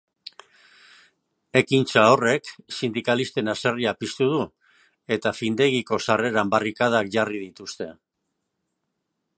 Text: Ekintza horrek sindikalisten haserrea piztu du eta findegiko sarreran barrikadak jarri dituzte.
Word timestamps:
Ekintza 1.59 2.05
horrek 2.13 2.49
sindikalisten 2.77 3.53
haserrea 3.53 3.93
piztu 4.01 4.31
du 4.33 4.41
eta 5.19 5.35
findegiko 5.41 6.01
sarreran 6.07 6.53
barrikadak 6.57 7.15
jarri 7.19 7.45
dituzte. 7.47 7.91